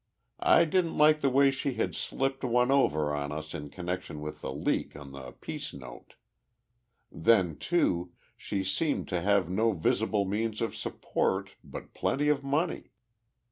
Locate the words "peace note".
5.33-6.15